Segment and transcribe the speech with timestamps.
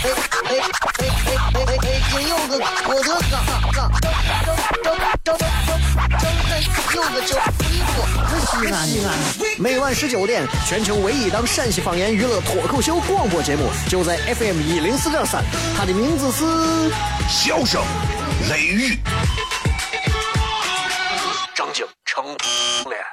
[0.00, 0.54] 哎哎哎
[0.98, 1.98] 哎哎哎哎！
[2.08, 3.90] 金柚子，我的哥哥，张张张
[4.84, 4.94] 张
[5.24, 5.36] 张张
[6.94, 7.34] 柚子叫
[7.66, 7.90] 衣服，
[8.46, 9.08] 西安西安。
[9.58, 15.42] 每晚十九点，全球唯一档陕西方言娱乐脱口秀广播节目，就在 FM 一零四点三，
[15.76, 16.44] 它的名字是
[17.28, 17.82] 《笑声
[18.48, 18.94] 雷雨》。
[21.56, 23.04] 张景成脸。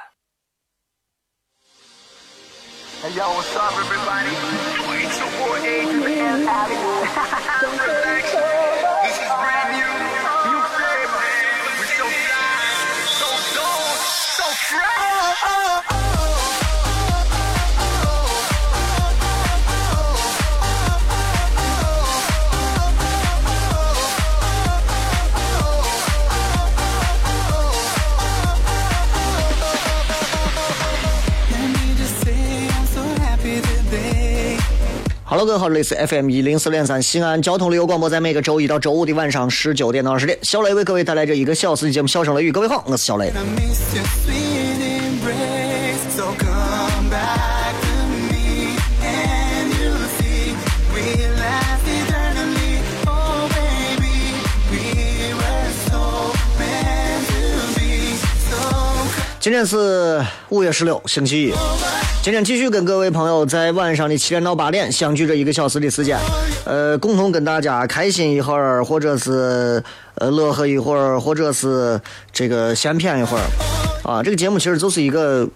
[35.28, 42.50] 哈喽，各位好，这里是 FM 一零四点三西安交通旅游广播，在每个周一到周五的晚上十九点到二十点，小雷为各位带来这一个小时的节目《笑声雷雨》。
[42.54, 43.32] 各位好，我是小雷。
[59.40, 61.52] 今天是五月十六，星期一。
[62.26, 66.18] 今天继续跟各位朋友在晚上的七点到八点相聚这一个小时的时间，
[66.64, 69.80] 呃，共同跟大家开心一会儿，或者是
[70.16, 72.00] 呃乐呵一会儿，或者是
[72.32, 73.44] 这个闲谝一会儿，
[74.02, 75.48] 啊，这个节目其实就是一个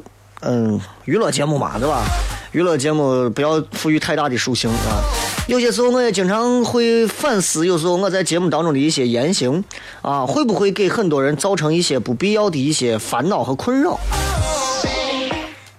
[0.43, 2.05] 嗯娱乐节目嘛，对吧？
[2.53, 5.03] 娱乐节目不要赋予太大的属性啊。
[5.49, 9.65] 有些时候我也经常会反思，有时候我在节目当中的一些言行
[10.03, 13.99] 啊，会不会给很多人造成一些不必要的一些烦恼和困扰？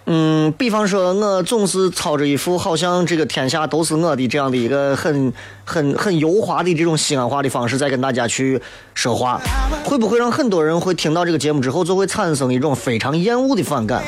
[0.06, 5.32] 嗯，比方说，我总是操着一副好像这个天下都是我的这样的一个很、
[5.64, 8.60] 很、很油滑的这种西安话的方式在跟大家去
[8.96, 9.40] 说话，
[9.86, 14.04] 会不会让很多人会听到这个节目之后就会产生一种非常厌恶的反感？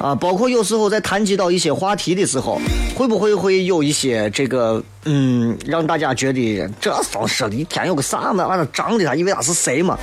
[0.00, 2.60] 啊，包括有时候在谈及到一些话题的时候，
[2.94, 8.46] 会不会会有一些这个嗯，让大家觉得这方说的一天有个啥嘛？
[8.46, 9.98] 完了长的他以为他是谁嘛？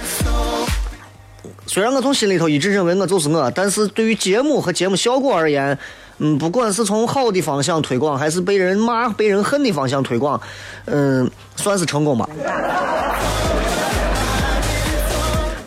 [1.68, 5.78] 虽然我从心里头一直认为我就是我，但是对于节目和节目效果而言，
[6.20, 10.40] 嗯，不管是从好的方向推广，还是被人骂、被人恨的方向推广，
[10.86, 12.30] 嗯，算是成功吧。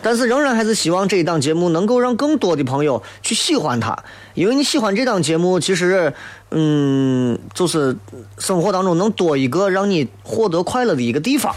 [0.01, 3.95] 但是仍然还是希望这一档节目能够让更多的朋友去喜欢它，
[4.33, 6.13] 因为你喜欢这档节目，其实，
[6.51, 7.95] 嗯，就是
[8.37, 11.53] 生活当中能多一个让你获得快乐的一个地方。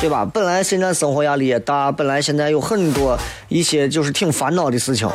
[0.00, 0.24] 对吧？
[0.32, 3.18] 本来现在生活压力也大，本来现在有很多
[3.48, 5.08] 一些就是挺烦恼的事情。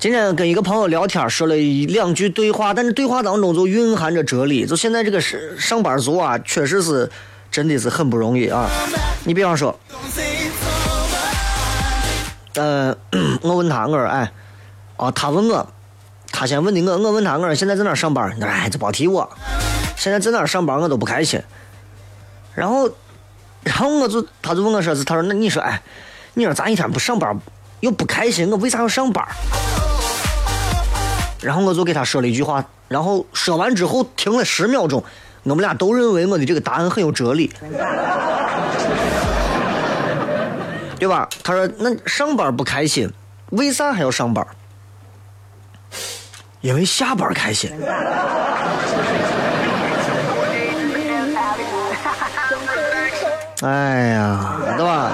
[0.00, 4.66] 今天跟一个朋友聊天，说了一两句对话，但是对话当中就蕴含着哲理。
[4.66, 7.08] 就现在这个上上班族啊，确实是
[7.50, 8.68] 真的是很不容易啊。
[9.22, 9.78] 你比方说，
[12.54, 12.96] 呃，
[13.42, 14.32] 我问他，我说，哎，
[14.96, 15.68] 啊，他问我。
[16.32, 18.34] 他先问的我，我问他，我说现在在哪上班？
[18.40, 19.30] 哎，这别提我。
[19.96, 21.40] 现在在哪上班我都不开心。
[22.54, 22.90] 然后，
[23.62, 25.80] 然后我就，他就问我说，他说那你说，哎，
[26.34, 27.38] 你说咱一天不上班
[27.80, 29.24] 又不开心，我为啥要上班？
[31.40, 35.04] 然后我就给他说了一句话，然后说完之后停了十秒钟，
[35.44, 37.52] 我们俩都认为我的这个答案很有哲理，
[40.98, 41.28] 对吧？
[41.42, 43.12] 他说那上班不开心，
[43.50, 44.46] 为啥还要上班？
[46.62, 47.70] 因为下班开心。
[53.60, 55.12] 哎呀，对吧？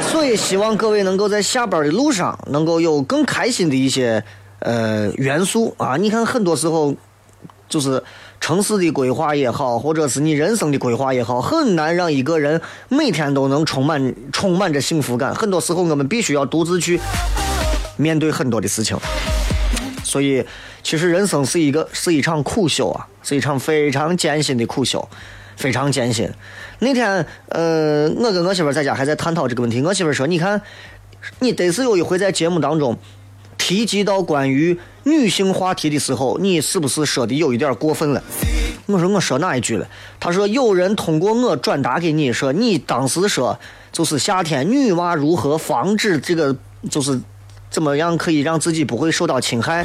[0.00, 4.22] 所以希望各位能够在下班的路上能够有更开心的一些
[4.60, 5.96] 呃元素啊！
[5.96, 6.94] 你看，很多时候
[7.68, 8.02] 就是
[8.40, 15.34] 城市的规划也好，或者是你人生的规划也好，很难让一个人每天都能充满充满着幸福感。
[15.34, 16.98] 很多时候，我们必须要独自去
[17.98, 18.96] 面对很多的事情。
[20.06, 20.44] 所以，
[20.84, 25.08] 其实人生是一个是一场苦修啊，是一场非常艰辛的苦修，
[25.56, 26.30] 非常艰辛。
[26.78, 29.82] 那天，呃，我跟我媳妇在家还在探讨这个问题。
[29.82, 30.62] 我媳妇说：“你看，
[31.40, 32.96] 你得是有一回在节目当中
[33.58, 38.22] 提及到关于女性话题的时候，你是不是说的有一点过分了？”
[38.86, 39.88] 我说我说哪一句了？
[40.20, 43.58] 他说有人通过我转达给你说，你当时说
[43.90, 46.56] 就是夏天女娃如何防止这个
[46.88, 47.20] 就是
[47.70, 49.84] 怎么样可以让自己不会受到侵害。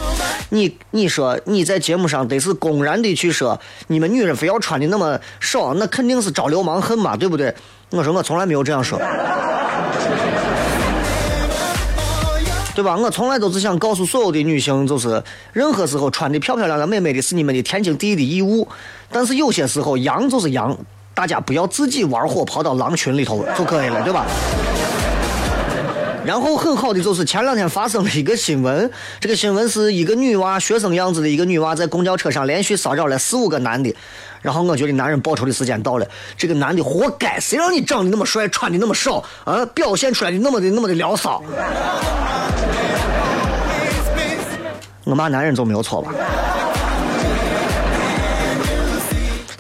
[0.50, 7.54] 你你说你在节目上得是公然的去说你们女人非要穿的那么少，那肯定是招流氓恨嘛，对不对？
[7.90, 9.00] 我说我从来没有这样说。
[12.74, 12.96] 对吧？
[12.96, 18.66] 我从来都是想告诉所有的女性，就是任何时候穿的漂漂亮亮、美美的是你们的天经地义的义务。
[19.10, 20.76] 但是有些时候，羊就是羊，
[21.14, 24.26] 大家不要自己玩火跑到狼群里头就可以了，对吧？
[26.24, 28.90] 然后很好的就是前两天发生了一个新闻，
[29.20, 33.96] 这个新闻是一个女娃学生样子的一个女娃在公交车上连续骚扰了四五个男的，
[34.42, 36.08] 然后我觉得男人报仇的时间到了，
[36.38, 41.44] 这个男的活该，谁让你长得那么帅，穿的那么少啊，表现出来的那么的那么的撩骚。
[45.04, 46.14] 我骂男人就没有错吧？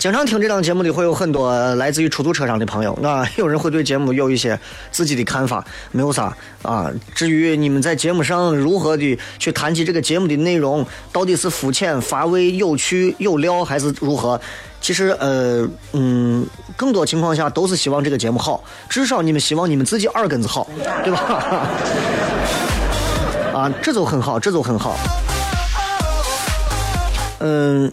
[0.02, 4.60] 经常听这档节目的会有很多来自于出租车上的朋友，啊， 有人会对节目有一些
[4.92, 6.90] 自己的看法，没有啥啊。
[7.14, 14.42] 至于你们在节目上如何的去谈起这个节目的内容，到底是肤浅、乏味、有趣、有料，还是如何？
[14.82, 20.68] 其实，呃，嗯，更多情况下都是希望这个节目好，至少你们希望你们自己耳根子好，
[21.04, 21.68] 对吧？
[23.54, 24.98] 啊，这就很好，这就很好。
[27.38, 27.92] 嗯，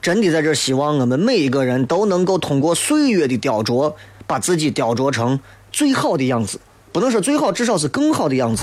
[0.00, 3.92] 真的在这希望我们每一个人都能够通过岁月的雕琢，
[4.26, 5.38] 把自己雕琢成
[5.72, 6.60] 最好的样子。
[6.92, 8.62] 不能说最好，至少是更好的样子。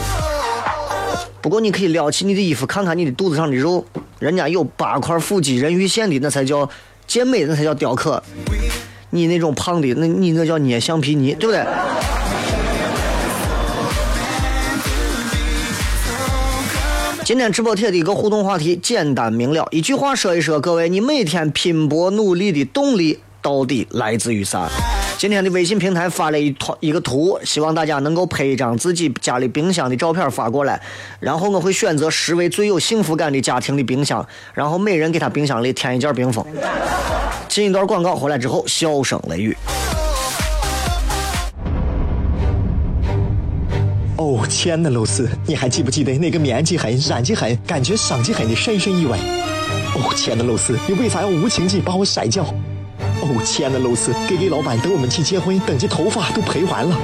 [1.41, 3.85] 不过你可以撩起你的衣服，看看你的肚子上的肉，
[4.19, 6.67] 人家有八块腹肌、人鱼线的，那才叫
[7.05, 8.21] 健美，那才叫雕刻。
[9.11, 11.63] 你那种胖的，那你那叫捏橡皮泥，对不对？
[17.25, 24.69] 今天直播贴的一个互动话题，简单明了，一句话说一说，各位，你每天拼搏努力的动力到底来自于啥？
[25.17, 30.79] 今天的微信平台发了一图一个图，希望大家能够拍一张自己家里冰箱的照片发过来，
[31.19, 34.23] 然后我会选择十位最有幸福感的家庭的冰箱，
[34.53, 36.45] 然后每人给他冰箱里添一件冰封。
[37.49, 39.57] 进一段广告回来之后，笑声雷雨。
[44.17, 49.17] 哦，亲爱的露丝，你还记不记得那个面积狠、染技狠、感觉伤及狠的深深意外？
[49.93, 52.43] 哦，亲爱的露丝，你为啥要无情地把我甩掉？
[53.21, 56.95] 哦，亲爱的露丝，K K 老板等我们去结婚，等级头发都赔完了。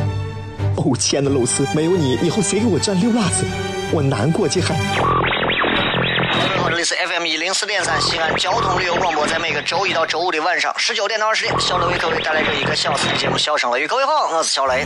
[0.77, 3.43] 哦，亲爱的露丝，没有你，以后谁给我赚溜辣子？
[3.91, 4.67] 我难过极了。
[4.69, 13.85] 各位好，这里是 FM 一零四点三西安交通旅游广播，在每个周一到周五的晚上十九点到二十点，小雷为各位带来这一个小时的节目《笑声雷雨》。
[13.89, 14.85] 各位好，我是小雷。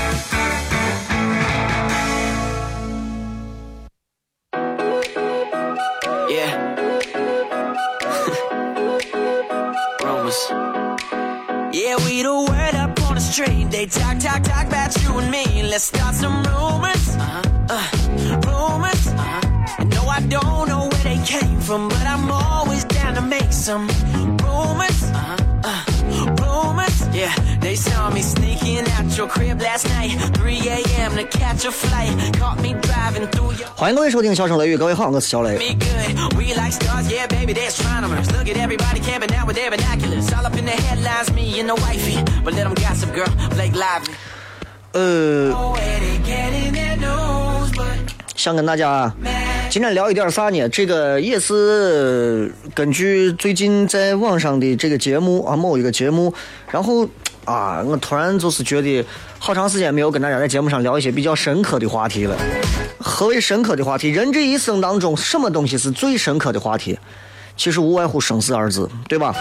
[13.71, 15.63] They talk, talk, talk about you and me.
[15.63, 17.15] Let's start some rumors.
[17.15, 17.41] Uh-huh.
[17.69, 19.07] Uh, rumors.
[19.07, 19.83] Uh-huh.
[19.85, 23.87] No, I don't know where they came from, but I'm always down to make some
[29.33, 29.45] 欢
[33.89, 35.57] 迎各位收听《笑声雷雨》，各位好，我是小雷。
[35.57, 35.77] me.
[36.35, 38.29] We like stars, yeah, baby, they're astronomers.
[38.31, 40.29] Look at everybody camping out with their binoculars.
[40.33, 42.21] All up in the headlines, me and the wifey.
[42.43, 43.29] But let them gossip, girl.
[43.55, 44.11] Blake Lively.
[44.91, 46.11] 呃，Oh, they
[48.35, 49.13] 想跟大家
[49.69, 50.67] 今天聊一点啥呢？
[50.67, 56.33] 这个也是根据最近在网上的这个节目啊，某一个节目，
[56.71, 57.07] 然后
[57.45, 59.03] 啊，我突然就是觉得
[59.39, 62.37] 好长时间没有跟大家在节目上聊一些比较深刻的话题了。
[62.99, 64.09] 何为深刻的话题？
[64.09, 66.97] 人这一生当中，什么东西是最深刻的话题？
[67.57, 69.35] 其实无外乎生死二字，对吧？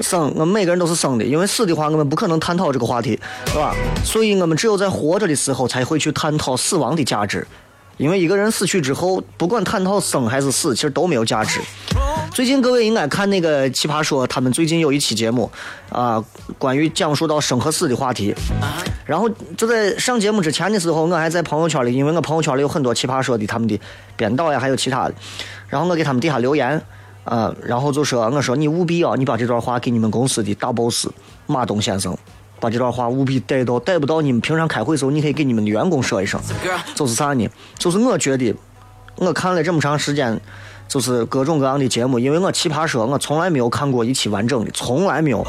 [0.00, 3.74] 生，我们每个人都是生的，因为死的话，我们不可能探讨这个话题，对吧？
[4.04, 7.46] 所以我们只有在活着的时候，才会去探讨死亡的价值。
[7.98, 11.60] 因为一个人死去之后，不管探讨生还是死，其实都没有价值。
[12.34, 15.50] 最近各位应该看那个《奇葩说》，他们最近有一期节目，
[15.90, 16.22] 啊、
[16.58, 18.34] 关于讲述到生和死的话题。
[19.04, 23.78] 然后就在上节目之前的时候，我还在朋友圈里，因为我朋友圈里有很多《奇葩说》的他们的
[24.16, 25.14] 编导呀，还有其他的，
[25.68, 26.80] 然后我给他们底下留言，
[27.24, 31.08] 啊、然后就说我说你务必啊，你把这段话给你们公司的大 boss
[31.46, 32.16] 马东先生
[32.58, 36.40] 把这段话务必带到，带不到你们平常开会的时候，你可以给你们的员工说一声。
[36.94, 37.46] 就是啥呢？
[37.76, 38.54] 就是我觉得，
[39.16, 40.40] 我看了这么长时间，
[40.92, 45.42] 就是各种各样的节目，因为我奇葩说我从来没有看过一期完整的，从来没有。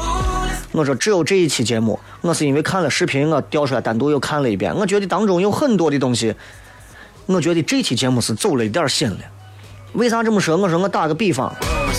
[0.72, 6.34] 我说只有这一期节目，我是因为看了视频，我调出来单独又看了一遍，我觉得当中有很多的东西，
[7.26, 9.18] 我觉得这期节目是走了一点心了。
[9.92, 10.56] 为啥这么说？
[10.56, 11.54] 我说我打个比方，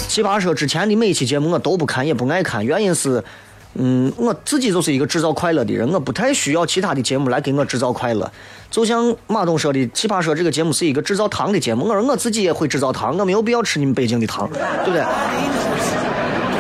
[0.10, 3.24] 奇葩说之前的每一期节目我都不看，也不爱看，原因是，
[3.76, 8.32] 嗯，我自己就是一个制造快乐的人，我不太需要其他的节目来给我制造快乐。
[8.72, 14.50] 就像马东说的，奇葩说这个节目是一个制造糖的节目，我说我自己也会制造糖，我没有必要吃你们北京的糖，
[14.84, 15.04] 对不对？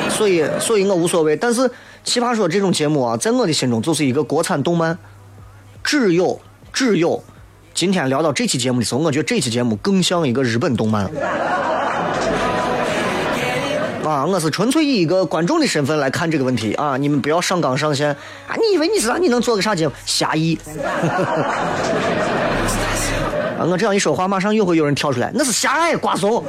[0.09, 1.35] 所以，所以我无所谓。
[1.35, 1.69] 但是
[2.03, 4.97] 奇葩说这种节目啊，在我的心中就是一个国产动漫，
[5.83, 6.39] 只有
[6.71, 7.23] 只有。
[7.73, 11.11] 今天聊到这期节目的时候，我觉得这期节目更像一个日本动漫。
[14.09, 16.95] 啊，我是纯粹以一个观众的身份来看这个问题啊！
[16.95, 18.09] 你们不要上纲上线
[18.47, 18.55] 啊！
[18.55, 19.17] 你以为你是啥？
[19.17, 19.93] 你能做个啥节目？
[20.05, 20.57] 瞎译。
[23.57, 26.45] 啊，我这样一说话，马上又会有人跳出来，那是狭隘瓜怂。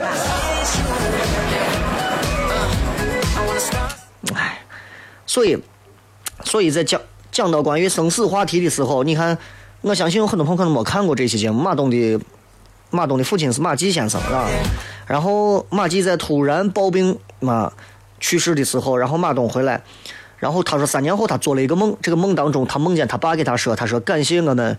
[4.35, 4.59] 哎，
[5.25, 5.57] 所以，
[6.45, 7.01] 所以在讲
[7.33, 9.39] 讲到关于生死话题的时候，你看，
[9.81, 11.63] 我相信有很多朋友可能没看过这期节目。
[11.63, 12.21] 马东的
[12.91, 14.47] 马东的父亲是马季先生，是吧？
[15.07, 17.73] 然后马季在突然暴病嘛
[18.21, 19.83] 去世的时候，然后马东回来，
[20.39, 24.77] 然后他说三年后他做了一个梦，这个梦当中他梦见他爸给他说，他说感谢我们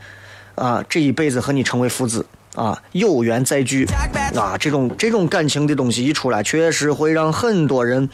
[0.55, 3.87] 啊这一辈子和你成为父子啊有缘再聚
[4.35, 8.09] 啊这种这种感情的东西一出来，确实会让很多人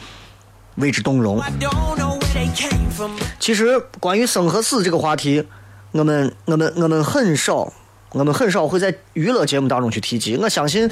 [0.76, 1.40] 为之动容。
[3.40, 5.44] 其实关于生和死这个话题，
[5.92, 7.72] 我们我们我们很少，
[8.14, 10.36] 我们很少会在娱乐节目当中去提及。
[10.36, 10.88] 我相信，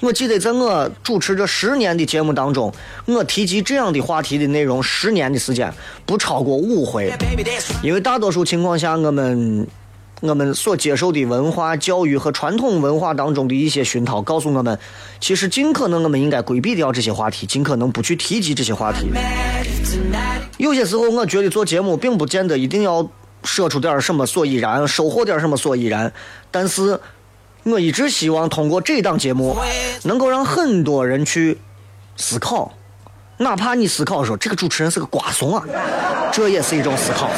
[0.00, 2.72] 我记得在我主持这十年的节目当中，
[3.06, 5.72] 我提及这样的话题的内容，十年的时间
[6.04, 7.12] 不超过五回。
[7.80, 9.64] 因为大多数情况下，我们
[10.20, 14.76] 我们所接受的文化教育和传统文化当中的一些熏陶，告诉我们，
[15.20, 19.06] 其实尽可能我们应该规避掉这些话题，尽可能不去提及这些话题。
[20.58, 23.08] 有些时候，我觉得做节目并不见得一定要
[23.44, 26.12] 说出点什么所以然，收获点什么所以然，
[26.50, 26.98] 但是
[27.62, 29.56] 我一直希望通过这档节目，
[30.02, 31.58] 能够让很多人去
[32.16, 32.72] 思考，
[33.38, 35.64] 哪怕你思考说这个主持人是个瓜怂啊，
[36.32, 37.30] 这也是一种思考。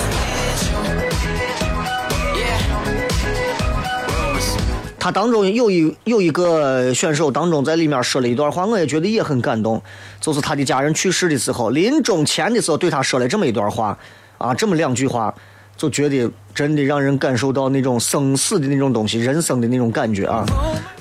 [4.99, 9.81] 他当中有一有一个选手当中在里面说了一段话，我也觉得也很感动，
[10.21, 13.97] 就是他的家人去世的时候，临终前的时候对他说了这么一段话，
[14.37, 15.33] 啊，这么两句话，
[15.77, 20.45] 就觉得真的让人感受到那种生死的那种东西，人生的那种感觉啊。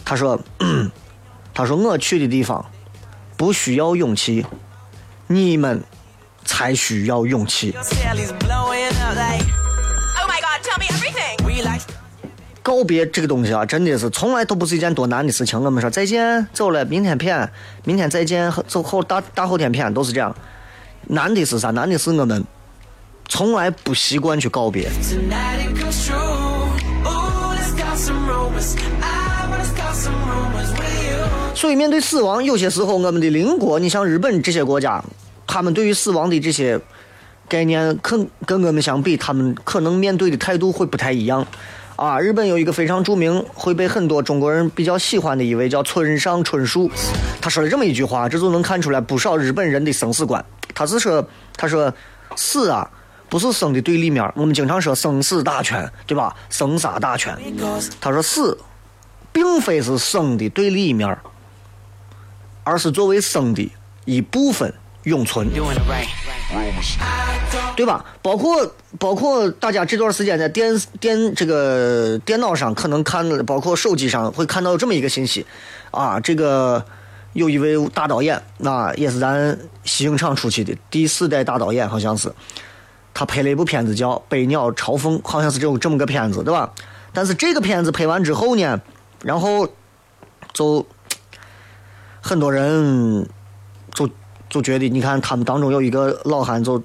[0.03, 0.39] 他说，
[1.53, 2.63] 他说我去的地方
[3.37, 4.45] 不需要勇气，
[5.27, 5.81] 你们
[6.43, 7.73] 才需要勇气。
[7.73, 7.85] Oh.
[12.61, 15.63] 告别这个东西啊，真的是从来都不是一件多难的事情。
[15.63, 17.47] 我们说再见，走了，明天片，
[17.83, 20.35] 明天再见，后走后大大后天片，都是这样。
[21.03, 21.69] 难的是啥？
[21.69, 22.43] 难的是我们
[23.27, 24.89] 从来不习惯去告别。
[31.53, 35.03] 所以面对死亡，有些时候我们的邻国，你像日本这些国家，
[35.47, 36.79] 他们对于死亡的这些
[37.47, 41.45] 概念，可跟我们相比，他们可能面对的态度会不太一样。
[41.95, 46.91] 啊，日本有一个非常著名、会被很多中国人比较喜欢的一位叫村上春树，
[47.41, 50.43] 他说了这么一句话，这就能看出来不少日本人的生死观。
[50.73, 51.91] 他是说，他说
[52.35, 52.91] 死啊，
[53.27, 56.35] 不是生的对立面，我们经常说生死大权，对吧？
[56.49, 57.37] 生杀大权。
[57.99, 58.57] 他说死，
[59.31, 61.17] 并非是生的对立面，
[62.63, 63.71] 而是作为生的
[64.05, 65.47] 一部分永存，
[67.75, 68.05] 对吧？
[68.21, 75.45] 包括包括大家这段时间在电电这个电脑上可能看了，包括手机上会看到这么一个信息，
[75.91, 76.83] 啊，这个
[77.33, 82.31] 有一位大导演，啊，也是咱西影厂出去的第四代大导演，好像是。
[83.17, 86.69] 他拍了一部片子叫《百鸟朝凤》，好像是这种这么个片子，对吧？
[87.13, 88.81] 但是这个片子拍完之后呢，
[89.23, 89.69] 然后
[90.51, 90.85] 就
[92.21, 93.25] 很多人
[93.93, 94.09] 就
[94.49, 96.83] 就觉得，你看他们当中有一个老汉就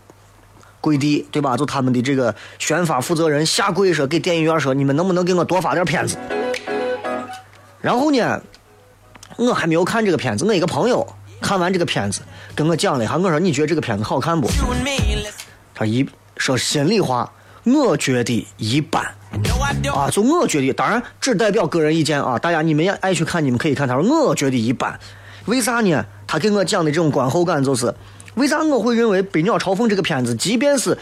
[0.80, 1.56] 跪地，对吧？
[1.56, 6.16] 就他们的这个宣发负责人下跪说，给电影院说，你们能不能给我多发点片子？
[7.80, 8.40] 然后呢，
[9.36, 11.04] 我还没有看这个片子，我一个朋友
[11.40, 12.22] 看完这个片子
[12.54, 14.48] 跟我讲了一下，我说你觉得这个片子好看不？
[15.80, 16.06] 啊一
[16.36, 17.32] 说心里话，
[17.64, 19.02] 我觉得一般
[19.94, 23.88] 啊，就我觉得，当然只代表个人意见啊，大家你们也爱去看，你们可以看。
[23.88, 25.00] 他说我觉得一般，
[25.46, 26.04] 为啥呢？
[26.26, 27.94] 他给我讲的这种观后感就是，
[28.34, 30.96] 为啥我会认为《百鸟朝凤》这个片子，即便是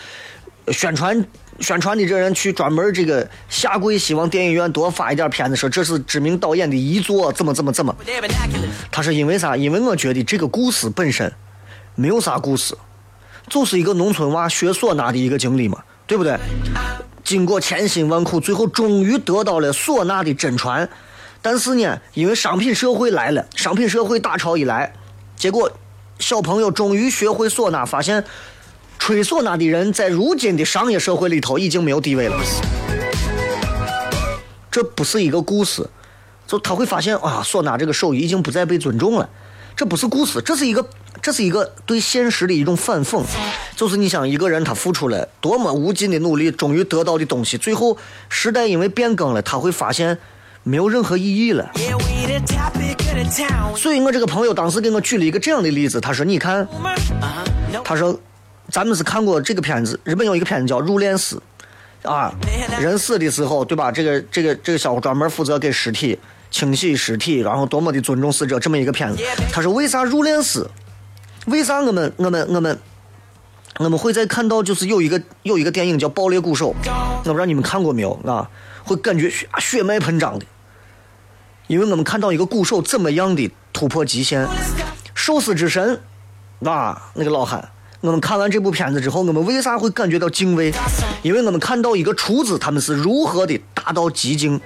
[0.69, 1.27] 宣传
[1.59, 7.93] 宣传的这人去专门这个下跪，希望电影院多发一点片子，说这是知名导演的遗作，怎么怎么怎么。
[8.93, 9.57] 他是因为啥？
[9.57, 11.33] 因为我觉得这个故事本身
[11.97, 12.77] 没有啥故事，
[13.49, 16.39] 就是一个农村娃学唢呐的一个经历嘛，对不对？
[17.25, 20.89] 经过千辛万苦，最后终于得到了唢呐的真传。
[21.43, 24.93] 但是呢，因为商品社会来了，商品社会大潮一来，
[25.37, 25.71] 结果
[26.19, 28.25] 小朋友终于学会唢呐，发现
[28.99, 32.37] 吹唢呐的人在如今的商业社会里头已经没有地位了。
[34.71, 35.89] 这不是一个故事，
[36.47, 39.29] 就他会发现啊，唢呐这个手艺已经不再被尊重了。
[39.79, 40.85] 这不是故事，这是一个，
[41.23, 43.23] 这是一个对现实的一种反讽。
[43.77, 47.97] 就是你想一个人他付出了多么无尽的努力，终于得到的东西，最后
[48.29, 50.19] 时代因为变更了，他会发现
[50.65, 51.71] 没有任何意义了。
[53.77, 56.67] 所以我这个朋友当时给我举了一个这样的例子，他说：“你看，
[57.85, 58.19] 他说，
[58.73, 61.41] 咱们是看过这个片子，日本有一个片子叫《入殓师》，
[62.11, 62.35] 啊，
[62.81, 63.93] 人死的时候，对吧？
[63.93, 66.19] 这个这个这个小伙专门负责给尸体
[66.51, 69.23] 清洗尸体，然后多么的尊重死者，这么一个片子。
[69.53, 70.67] 他说，为啥入殓师？
[71.47, 72.79] 为啥我们我们我们
[73.79, 76.75] 我们会在看到就是有一个有一个电影叫《爆裂鼓手》，
[77.19, 78.51] 我不知道你们看过没有啊？
[78.85, 80.47] 会感觉血血脉喷张的，
[81.67, 84.47] 因为我们看到一个鼓手怎么样的突破极限，
[85.15, 86.01] 寿司之神。
[86.65, 90.73] 啊，那个老汉，我们看完这部片子之后，我们为啥会感觉到敬畏？
[91.23, 94.61] 因为我们看到一个厨子他们是如何的达到极境。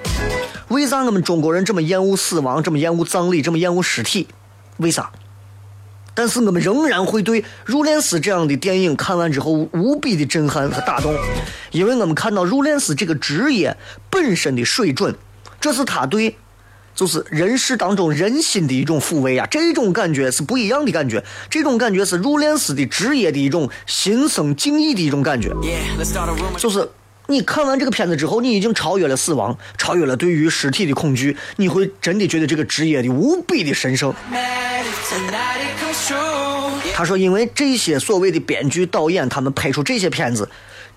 [0.73, 4.27] 为啥我们中国人这么厌恶死亡，这么厌恶葬礼，这么厌恶尸体？
[4.79, 5.13] 为啥？
[6.15, 11.15] 但是我们仍然会对《入殓师》这样的电影看完之后无比的震撼和打动，
[11.71, 13.77] 因为我们看到入殓师这个职业
[14.11, 15.15] 本身的水准，
[15.61, 16.37] 这是他对
[16.95, 25.51] 就是人世当中人心的一种抚慰啊，这种感觉是不一样的感觉，这种感觉是入殓师的职业的一种心生敬意的一种感觉。
[26.59, 26.87] 就是
[27.33, 34.15] 你看完这个片子之后，你已经超越了死亡，超越了对于尸体的恐惧，你会真的觉得这个职业的无比的神圣。
[36.95, 40.47] 他说，因为这些所谓的编剧、导演，他们拍出这些片子，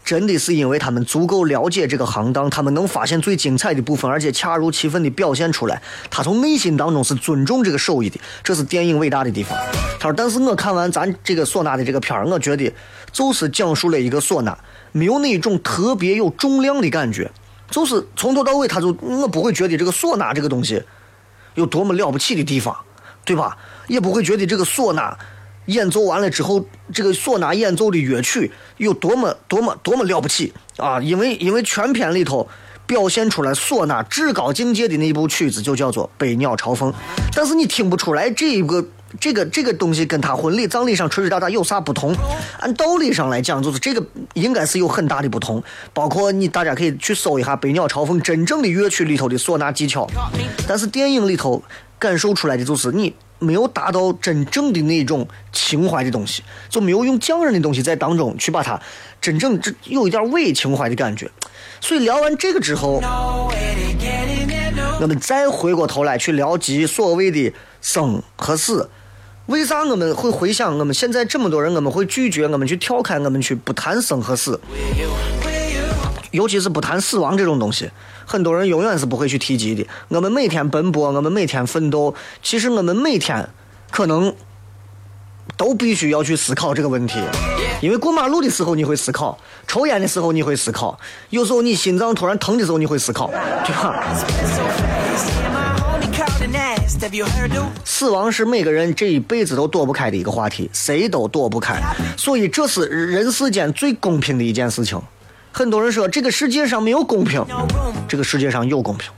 [0.03, 5.81] 真的是因为他们足够了解这个行当，他们能发现最精彩的部分，而且恰如其分的表现出来。
[6.09, 9.57] 他从内心当中是尊重这个手艺的，这是电影伟大的地方。
[9.99, 12.71] 他说，但是我看完咱这个唢呐的这个片儿，我觉得
[13.11, 14.57] 就是讲述了一个唢呐，
[14.95, 17.29] 没有那种特别有重量的感觉，
[17.69, 20.81] 就是从头到尾，他就我不会觉得这个唢呐这个东西
[21.55, 22.73] 有多么了不起的地方，
[23.25, 23.57] 对吧？
[23.87, 25.17] 也不会觉得这个唢呐
[25.65, 31.01] 演奏完了之后，这个唢呐演奏的乐曲有多么多么多么了不起啊！
[31.01, 32.47] 因为因为全片里头
[32.85, 36.89] 表现出来唢呐至高境界的那部曲子就叫做《百鸟朝凤》，
[37.35, 38.85] 但是你听不出来这个
[39.19, 42.15] 这个这个东西跟他婚礼葬礼上吹吹打打有啥不同？
[42.59, 45.63] 按道理上来讲，就是这个应该是有很大的不同。
[45.93, 50.07] 包括你大家可以去搜一下《百鸟朝凤》真正的乐曲里头的唢呐技巧，
[50.67, 51.63] 但是电影里头
[51.97, 58.81] 感受出来的就是你没有达到真正的那种情怀的东西，就没有用匠人的东西在当中去把它
[59.21, 61.29] 真正这有一点伪情怀的感觉。
[61.81, 63.01] 所以聊完这个之后，
[64.99, 68.89] 我们再回过头来去聊及所谓的生和死。
[69.47, 74.59] 为啥我们会回想我们现在这么多人，我们会拒绝，我们去调侃，我们去不谈生和死，
[76.31, 77.91] 尤其是不谈死亡这种东西，
[78.25, 79.85] 很多人永远是不会去提及的。
[80.07, 83.47] 我们每天奔波，我们每天奋斗，其实我们每天
[83.91, 84.35] 可能
[85.55, 87.19] 都必须要去思考这个问题。
[87.81, 93.29] 因为过马路的时候你会思考，抽烟的时候你会思考，有时候你心脏突然疼的时候你会思考，
[93.63, 94.15] 对吧？
[97.83, 101.81] 死亡是每个人这一辈子都躲不开的一个话题，谁都躲不开，
[102.15, 105.01] 所以这是人世间最公平的一件事情。
[105.51, 107.43] 很多人说这个世界上没有公平，
[108.07, 109.09] 这个世界上有公平。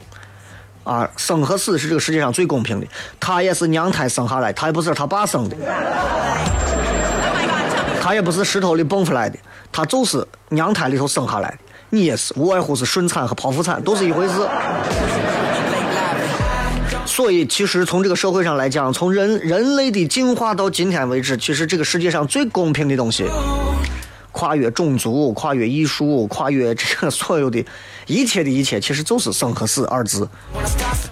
[0.83, 2.87] 啊，生和死是这个世界上最公平的。
[3.19, 5.57] 他也是娘胎生下来，他也不是他爸生的，
[8.01, 9.37] 他也不是石头里蹦出来的，
[9.71, 11.57] 他就是娘胎里头生下来的。
[11.89, 14.33] 你也是，无外乎是顺产和剖腹产，都是一回事。
[17.17, 23.25] 所以，其实从这个社会上来讲，从人人类的进化到今天为止，其实这个世界上最公平的东西，
[24.31, 27.65] 跨越种族、跨越艺术、跨越这个所有的
[28.05, 30.29] 一切的一切，其实就是生和死二字。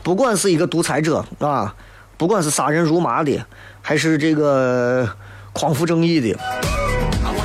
[0.03, 1.73] 不管是一个独裁者啊，
[2.17, 3.43] 不管是杀人如麻的，
[3.81, 5.09] 还是这个
[5.53, 6.37] 匡扶正义的，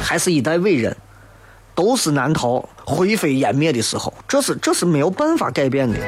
[0.02, 0.94] 还是一代伟人，
[1.74, 5.98] 都是难逃灰飞烟灭的时候，这是这是没有办法改变的。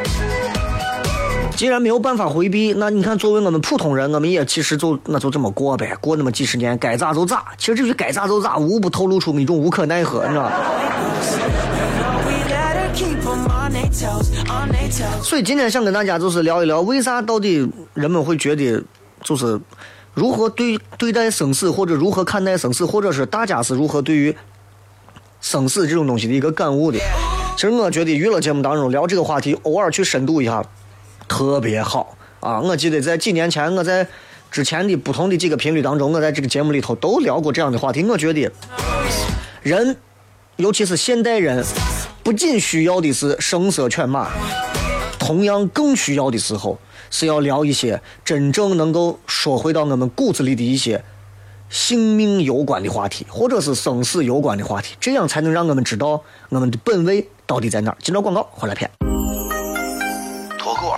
[1.57, 7.45] 既然没有办法回避，那你看，作为我们普通人，我们也其实就那就这么过呗，过那么几十年，该咋就咋。
[7.57, 10.53] 其实这句该咋就咋，无不透露出一种无可奈何，你知道吧？
[15.23, 18.83] 所以今天想跟大家就是聊一聊，为啥到底人们会觉得
[19.23, 19.61] 就是
[20.15, 24.35] 如何对对待生死，或者如何看待生死，或者是大家是如何对于
[25.41, 26.99] 生死这种东西的一个感悟的。
[27.55, 30.65] 其实我觉得娱乐节目当中聊这个话题，偶尔去深度一下，
[31.33, 32.61] 特别好啊！
[32.61, 34.07] 我记得在几年前，我在
[34.51, 38.05] 之前的不同的几个频率当中，我在这个节目里头都聊过这样的话题。
[38.05, 38.53] 我觉得
[39.63, 39.97] 人，
[40.57, 41.65] 尤其是现代人，
[42.23, 44.29] 不仅需要的是声色犬马，
[45.19, 46.79] 同样更需要的时候
[47.11, 51.03] 是要聊一些真正能够说回到我们骨子里的一些
[51.71, 57.97] 性命攸关的话题，或者是生死攸关的话题，这样才能让我们知道我们的本位到底在哪儿。
[58.03, 58.91] 今朝广告回来片。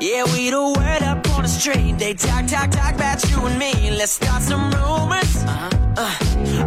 [0.00, 1.98] Yeah, we the word up on the street.
[1.98, 3.90] They talk, talk, talk about you and me.
[3.90, 5.44] Let's start some rumors.
[5.96, 6.10] Uh,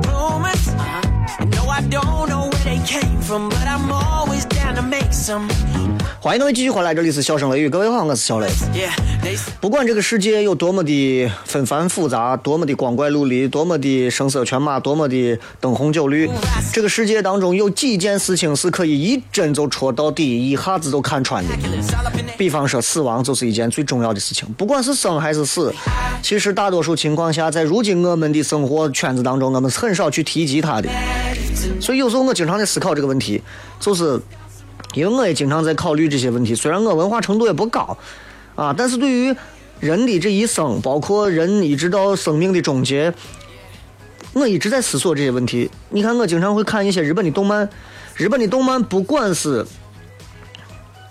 [0.08, 0.67] rumors.
[1.54, 5.48] No, I don't know where they came from, but I'm always down to make some.
[6.19, 8.48] 欢迎各位继续回来，这里是笑声雷雨，各位好，我是小雷。
[8.74, 9.09] Yeah, they
[9.61, 16.29] 不管这个世界有多么的纷繁复杂，多么的光怪陆离，多么的声色犬马，多么的灯红酒绿，
[16.73, 21.55] 这个世界当中有几件事情是可以一针就戳到底，一下子就看穿的。
[22.38, 25.73] 比方说，死亡就是一件最重要的事情，不管是生还是死，
[26.23, 30.88] 其实大多数情况下，在如今我们的生活圈子当中，我们是很少去提及它的。
[31.81, 33.43] 所以有时候我经常在思考这个问题，
[33.79, 34.19] 就是
[34.95, 36.55] 因为我也经常在考虑这些问题。
[36.55, 37.97] 虽然我文化程度也不高，
[38.61, 39.35] 啊，但是对于
[39.81, 43.11] 人的这一生，包括人一直到生命的终结，
[44.35, 45.70] 我一直在思索这些问题。
[45.88, 47.66] 你看，我经常会看一些日本的动漫，
[48.16, 49.64] 日本的动漫不管是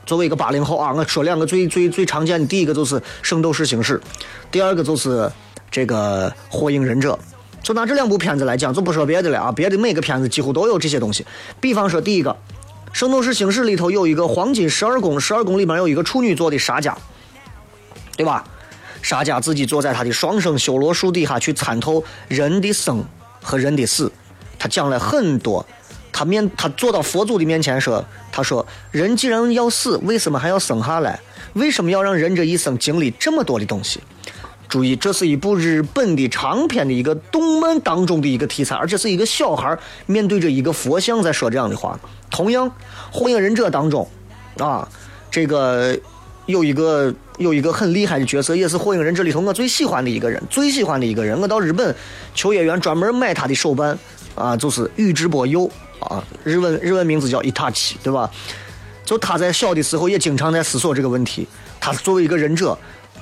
[0.05, 3.97] 作为一个八零后啊，我说两个最最最常见的，第一个就是《圣斗士星矢》，
[4.51, 5.27] 第二个就是
[5.71, 7.13] 这个《火影忍者》。
[7.63, 11.25] 就拿这两部片子来讲，就不说别的了啊，别的每个片子几乎都有这些东西。
[11.59, 12.29] 比方说，第一个
[12.93, 16.95] 《圣斗士星矢》里头有一个黄金十二宫，十二宫里面有一个处女座的沙加，
[18.19, 18.43] 对吧？
[19.01, 23.01] 沙加自己坐在他的双生修罗树底下去参透人的生
[23.41, 24.11] 和人的死，
[24.59, 25.65] 他讲了很多。
[26.11, 31.17] 他面他坐到佛祖的面前说：“他说人既然要死，为什么还要生下来？
[31.53, 34.01] 为什么要让人这一生经历这么多的东西？”
[34.67, 41.97] 注意，这是一部日本的长篇的一个动漫当中的一个题材，而且是一个小孩面对着一个佛像在说这样的话。
[42.29, 42.67] 同样，
[43.13, 44.05] 《火影忍者》当中，
[44.57, 44.85] 啊，
[45.31, 45.97] 这个
[46.49, 51.39] 有一个有一个很厉害的角色，也是《火影忍者》里头我最喜欢的一个人，最喜欢的一个人。
[51.39, 51.95] 我到日本
[52.33, 53.95] 秋叶原专门买他的手办，
[54.33, 58.27] 啊，就是宇智波鼬啊，日文日文名字叫伊塔奇，对吧？
[59.05, 61.47] 就他在小的时候也经常在思索这个问题。
[61.79, 62.75] 他作为一个忍者，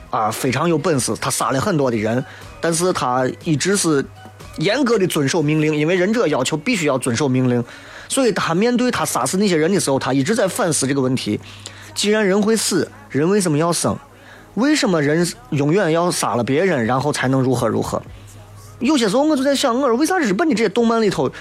[0.10, 2.24] 啊，非常有本事，他杀了很多的人，
[2.62, 4.04] 但是他一直是
[4.60, 7.62] 严格的遵守命令，因为忍者要求必须要遵守命令，
[8.08, 11.38] 所以他面对他杀死那些人的时候，他一直在反思这个问题：
[11.98, 13.98] 既然人会死，人为什么要生？
[14.54, 18.00] 为什么人永远要杀了别人，然后才能如何如何？
[18.78, 21.32] 有些时候我就在想，我说为啥日本的这些动漫里头，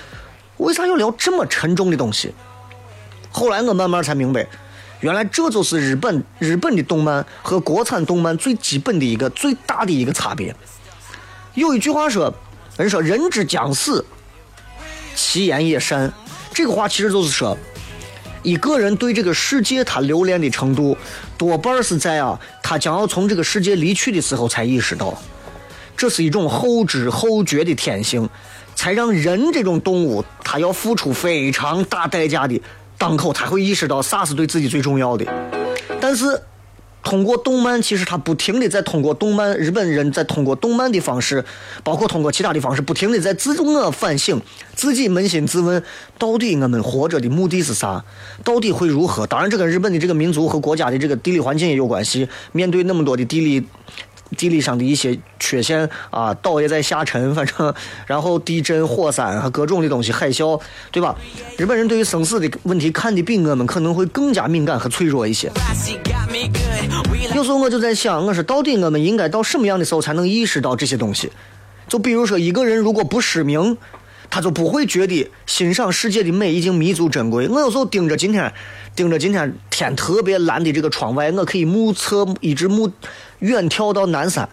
[0.57, 2.35] 为啥要聊这么沉重的东西？
[3.31, 4.47] 后来我慢慢才明白，
[5.01, 10.57] 原来这就是日本日本的动漫和国产动漫最基本的一个最大的一个差别。
[11.53, 12.33] 有一句话说，
[12.79, 14.03] 人说人之将死，
[15.15, 16.11] 其言也善。
[16.55, 17.55] 这个话其实就是说，
[18.43, 20.97] 一个人对这个世界他留恋的程度，
[21.37, 25.17] 多半是在啊他将要从这个世界离去的时候才意识到。
[25.97, 28.29] 这是一种后知后觉的天性，
[28.75, 32.61] 才让人这种动物，它要付出非常大代价的
[32.99, 35.25] 当口，才会意识到啥是对自己最重要的。
[35.99, 36.39] 但是，
[37.07, 41.45] 通过动漫，其实他不停的在通过动漫，日本人在通过动漫的方式，
[41.85, 44.43] 包括通过其他的方式，不停的在自我反省，
[44.75, 45.81] 自己扪心自问，
[46.19, 48.05] 到底我们活着的目的是啥？
[48.43, 49.25] 到底会如何？
[49.25, 52.29] 当然，这跟日本的这个民族和国家的这个地理环境也有关系。
[52.51, 53.65] 面对那么多的地理。
[54.37, 57.73] 地理上的一些缺陷啊，岛也在下沉，反正，
[58.07, 60.61] 然后地震、火山和各种的东西，海啸，
[60.91, 61.15] 对吧？
[61.57, 65.51] 日本人对于生死的问题看的比我们可能会更加敏感和脆弱一些。
[67.35, 71.31] 有时候我就在想，我说到底我们应该到什么样的时候才能意识到这些东西？
[71.89, 73.77] 就比如说，一个人如果不失明，
[74.29, 77.47] 他就不会觉得欣赏世界的美已经弥足珍贵。
[77.49, 78.53] 我有时候盯着今天，
[78.97, 82.91] 盯着今天天特别蓝的这个窗外，我可以目测一直目
[83.41, 84.49] 远眺到南山。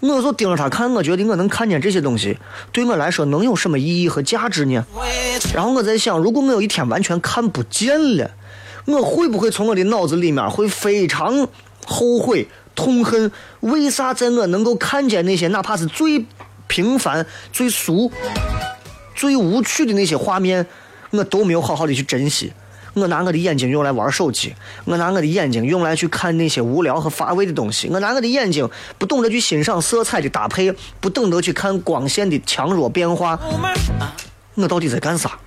[0.00, 2.36] 我就盯着它看，我觉得我能看见这些东西，
[2.72, 4.84] 对我来说能有什么意义和价值呢？
[5.54, 8.32] 然后我在想，如果我有一天完全看不见了，
[8.86, 11.46] 我会不会从我的脑子里面会非常
[11.86, 13.30] 后悔、痛恨？
[13.60, 16.26] 为啥在我能够看见那些哪怕是最
[16.66, 18.10] 平凡、最俗、
[19.14, 20.66] 最无趣的那些画面，
[21.10, 22.52] 我都没有好好的去珍惜？
[22.94, 33.38] 我拿我的眼睛用来玩手机，我拿我的眼睛用来去看那些无聊和乏味的东西，我拿我的眼睛不懂得去欣赏色彩的搭配，不懂得去看光线的强弱变化。
[34.54, 35.38] 我到底在干啥？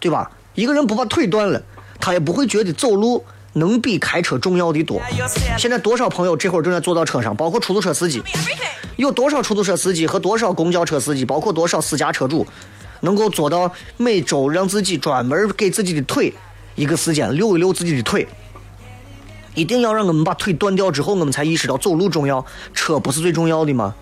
[0.00, 0.30] 对吧？
[0.54, 1.62] 一个人不把腿断了，
[2.00, 5.00] 他也不会觉得走路能比开车重要的多。
[5.56, 8.20] 现在多少朋友这会儿正在坐到车上，包括出租车司机，
[8.96, 12.44] 有多少出租车司机和多少公交车司机，包括多少私家车主，
[13.02, 16.34] 能够做到每周让自己专门给自己的腿
[16.78, 18.26] 一个时间溜一溜自己的腿。
[19.54, 23.92] 一定要让我们把腿断掉之后，我们才意识到走路重要，车不是最重要的吗？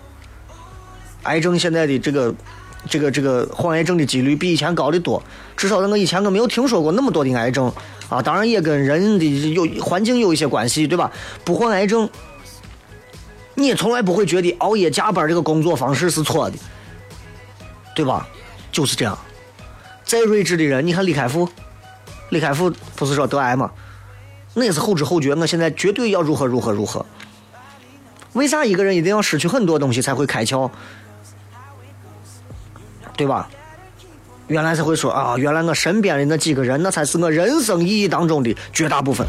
[1.23, 2.35] 癌症现在的这个
[2.87, 5.21] 这个这个患癌症的几率比以前高得多，
[5.55, 7.73] 至少在我以前我没有听说过那么多的癌症
[8.07, 11.11] 啊，当然也跟人的有环境有一些关系，对吧？
[11.43, 12.07] 不患癌症，
[13.55, 16.57] 你也从来不会觉得熬夜加班这个工作方式是错的，
[17.95, 18.27] 对吧？
[18.71, 19.17] 就是这样。
[20.05, 21.49] 再睿智的人，你看李开复，
[22.29, 23.71] 李开复不是说得癌吗？
[24.53, 27.05] 那也是后知后觉，我现在绝对要如何如何如何。
[28.33, 30.69] 为啥一个人一定要失去很多东西才会开窍？
[33.15, 33.49] 对吧？
[34.47, 39.27] 原来才会说啊，原来我身边的那几个人，那才是我人生意义当中的绝大部分。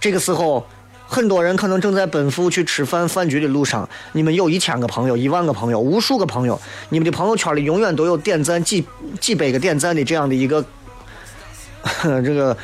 [0.00, 0.66] 这个时候，
[1.06, 3.88] 很多人可能正在奔赴去吃饭饭局的路上。
[4.12, 8.84] 你们有一千个朋友、一万个朋友、无数个朋友，你们的朋友圈里永远都有点赞几
[9.20, 10.64] 几百个点赞的这样的一个，
[12.24, 12.56] 这个，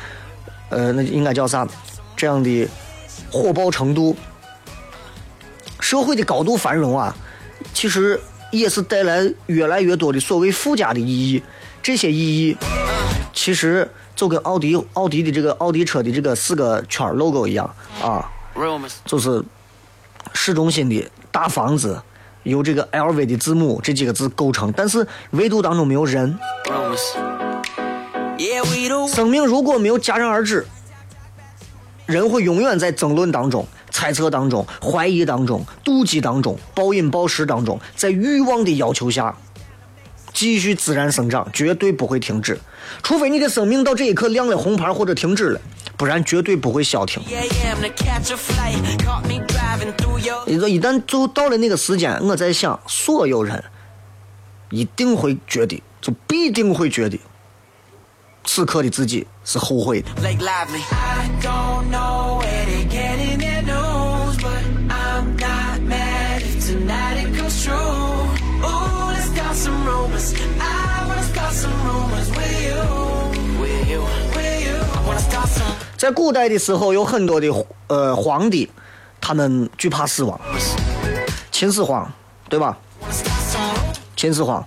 [0.69, 1.67] 呃，那应该叫啥？
[2.15, 2.67] 这样的
[3.31, 4.15] 火爆程度，
[5.79, 7.15] 社会的高度繁荣啊，
[7.73, 8.19] 其实
[8.51, 11.41] 也是带来越来越多的所谓附加的意义。
[11.81, 12.57] 这些意义，
[13.33, 17.67] 其实就跟奥迪奥迪的这个奥迪车的这个四个圈儿 logo 一样
[18.01, 18.29] 啊，
[19.05, 19.43] 就是
[20.33, 21.99] 市中心的大房子，
[22.43, 26.37] 由这个 LV 的字母这几个字构成，但是唯独当中没有人。
[29.13, 30.65] 生命如果没有戛然而止，
[32.05, 39.35] 人会永远在争论当中、猜测当中、怀疑当中、妒忌当中、暴饮暴食当中，在欲望的要求下，
[40.33, 42.59] 继续自然生长，绝对不会停止。
[43.03, 45.61] 除非你的生命到这一刻亮了红牌或者停止了，
[45.95, 47.21] 不然绝对不会消停。
[50.23, 50.47] Your.
[50.47, 53.63] 一一旦就到了那个时间，我在想，所有人
[54.69, 57.19] 一定会觉得，就必定会觉得，
[58.43, 60.09] 此刻的自己是后悔的。
[60.21, 60.81] Blake Lively.
[60.91, 67.37] I don't know where they getting their news, but I'm not mad if tonight it
[67.37, 67.75] comes true.
[68.63, 70.33] Ooh, let's start some rumors.
[70.59, 73.61] I wanna start some rumors with you.
[73.61, 74.01] With you.
[74.35, 74.75] With you.
[74.75, 77.47] I wanna start some 在古代的时候，有很多的
[77.87, 78.69] 呃皇帝，
[79.19, 80.39] 他们惧怕死亡。
[81.51, 82.11] 秦始皇，
[82.49, 82.75] 对吧
[84.15, 84.65] 秦始皇，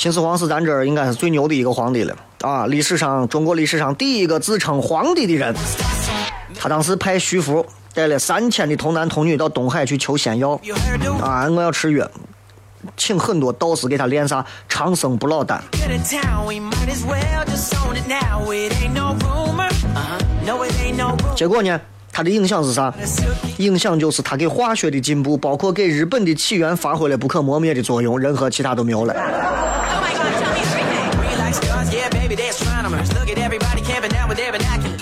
[0.00, 2.64] 秦始皇是咱这儿应该是最牛的一个皇帝了啊！
[2.64, 5.54] 历史上，中国历史上第一个自称皇帝的人，
[6.58, 10.58] 他当时派徐福带了三千的童男童女到东海去求仙药
[11.20, 11.46] 啊！
[11.50, 12.10] 我要吃药，
[12.96, 15.62] 请很多道士给他炼啥长生不老丹。
[19.92, 21.34] Uh-huh.
[21.36, 21.78] 结果呢，
[22.12, 22.92] 他的影响是啥？
[23.58, 29.14] 影响就是他给化学的进步，包括给日本的起源发挥了不可磨灭的作用，任何其他都没有了。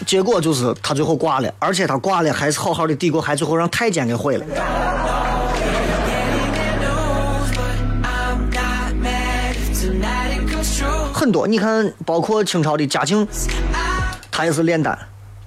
[0.06, 4.46] 结果就是他最后挂了，而且他挂了还是好好的帝国，还最后让太监给毁了。
[11.12, 13.26] 很多你看，包括清朝的嘉庆，
[14.30, 14.96] 他也是炼丹，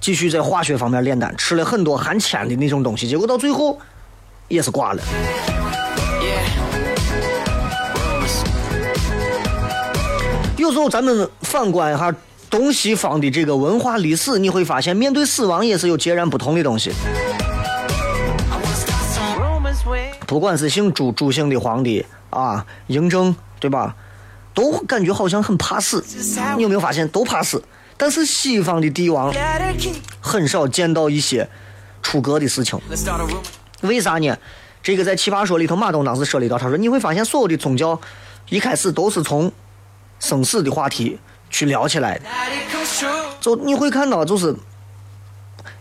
[0.02, 3.78] 继续在化学方面炼丹，吃了很多含铅的那种东西，结果到最后
[4.48, 5.02] 也是挂了。
[10.56, 12.12] 有时候咱们反观一下
[12.50, 16.92] 东西方的这个文化历史，你会发现面对死亡也是有截然不同的东西。
[20.26, 23.94] 不管是姓朱朱姓的皇帝啊，嬴政，对吧？
[24.52, 26.04] 都感觉好像很怕死。
[26.56, 27.62] 你有没有发现都怕死？
[28.02, 29.32] 但是西方的帝王
[30.20, 31.48] 很少见到一些
[32.02, 32.76] 出格的事情。
[33.82, 34.36] 为啥呢？
[34.82, 38.00] 这个在《奇葩说》里头，马东当时说了一道，他说你会发现所有的宗教
[38.48, 39.52] 一开始都是从
[40.18, 42.24] 生死的话题去聊起来的。
[43.40, 44.52] 就你会看到，就是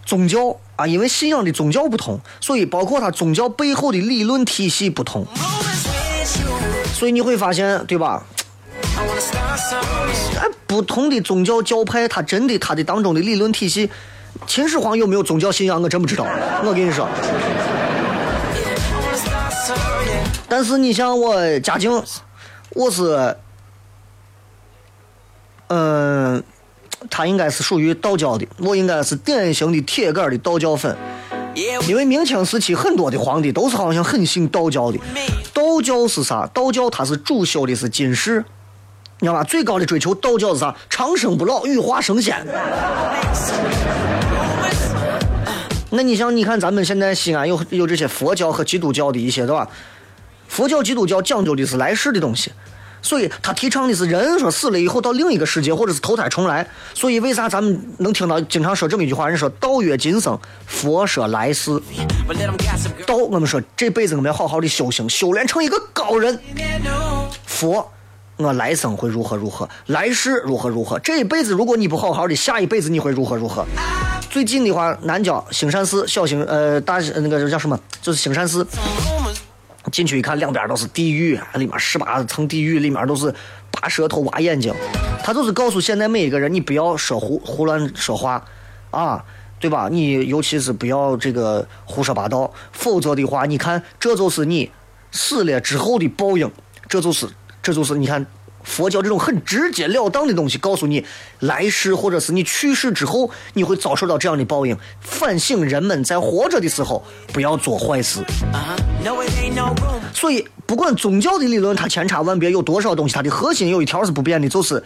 [0.05, 5.25] 宗教啊，因为信仰的宗教不同，所以包括它宗教背后的理论体系不同，
[6.93, 8.23] 所以你会发现，对吧？
[10.39, 13.89] 哎，不同的宗教教派，它真的它的当中的理论体系，
[14.47, 16.25] 秦始皇有没有宗教信仰，我真不知道。
[16.63, 17.07] 我跟你说，
[20.49, 21.91] 但是你像我家境，
[22.71, 23.35] 我是，
[25.67, 26.43] 嗯、
[27.09, 30.97] 他应该是属于道教的，我应该是典型的铁杆的道教粉。
[31.87, 34.97] 因为明清时期很多的皇帝都是好像很信道教的。
[35.53, 36.47] 道教是啥？
[36.53, 38.43] 道教它是主修的是今世，
[39.23, 39.43] 你知道吧？
[39.43, 40.75] 最高的追求，道教是啥？
[40.89, 42.43] 长生不老，羽化升仙。
[45.91, 49.67] 那你像你看咱们现在西安有有这些佛教和基督教的一些，对吧？
[50.47, 52.51] 佛教、基督教讲究的是来世的东西，
[53.01, 56.67] 所以他提倡的是人说死了以后到另一个世界，或者是投胎重来。
[56.95, 59.29] 所以为啥咱们能听到经常说这么一句话？
[59.29, 61.79] 人说道曰今生，佛说来世。
[63.05, 66.39] 道我们说这辈子我们要好好的修行，修炼成一个高人。
[67.45, 67.91] 佛，
[68.41, 70.97] 我来生会如何如何，来世如何如何。
[70.99, 73.65] 这一辈子如果你不好好的，下一辈子你会如何如何。
[74.29, 78.65] 最近的话，南郊兴善寺小兴呃大那个叫什么，就是兴善寺。
[79.91, 83.33] 进去一看，两边都是地狱，里面十八层地狱，里面都是
[83.71, 84.73] 拔舌头、挖眼睛。
[85.23, 88.45] 他就是告诉现在每一个人，你不要说胡胡乱说话，
[88.91, 89.25] 啊，
[89.59, 89.89] 对吧？
[89.91, 94.71] 你尤其是不要这个胡说八道，否则的话，你看这就是你
[95.11, 96.49] 死了之后的报应，
[96.87, 97.27] 这就是
[97.61, 98.25] 这就是你看。
[98.63, 101.03] 佛教这种很直截了当的东西，告诉你
[101.39, 104.77] 来世或者是你去世之后，你会遭受到这样的报应。
[104.99, 108.19] 反省人们在活着的时候不要做坏事。
[110.13, 114.83] 所以，不管宗教的理论它千差万别，有多少东西，它的核心有一条是不变的，就是，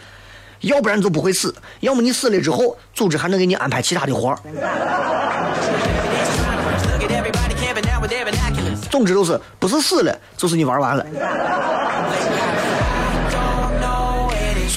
[0.62, 4.38] 要不然就不会死，要么你死了之后，组织还能给你安排其他的活儿。
[8.90, 11.04] 总之就是，不是死了，就是你玩完了。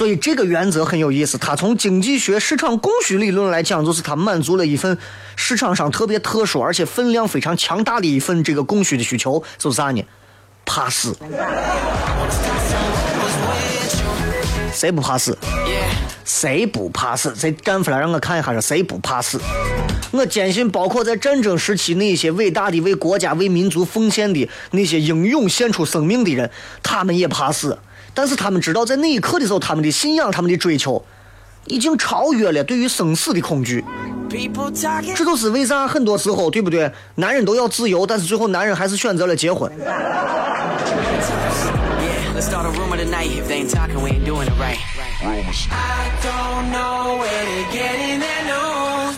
[0.00, 4.96] 所以这个原则很有意思，它从经济学市场供需理论来讲，就是它满足了一份
[5.36, 10.02] 市场上特别特殊而且分量非常强大的一份这个供需的需求，就是啥呢？
[10.64, 11.14] 怕死。
[14.72, 15.36] 谁不怕死？
[16.24, 17.34] 谁不怕死？
[17.36, 19.38] 谁站出来让我看一下，谁不怕死？
[20.12, 26.50] 我坚信，包括在战争时期那些伟大的为国家、为民族奉献的那些英勇献出生命的人，
[26.82, 27.78] 他们也怕死。
[28.14, 31.04] 但是他们知道，在那一刻的时候，他们的信仰、他们的追求，
[31.66, 33.84] 已经超越了对于生死的恐惧。
[35.16, 36.90] 这就是为啥很多时候，对不对？
[37.16, 39.70] 男人都要自由，但是最后男人还是选择了结婚。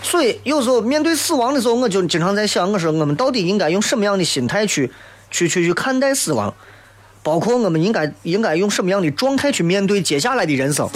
[0.02, 4.90] 所以有时候面对死亡的时候，我就经常在想，我说我们到底应该用什么样的心态去，
[5.30, 6.52] 去去去看待死亡，
[7.22, 10.88] 包括我们应该应该用什么样的状态去面对接下来的人生，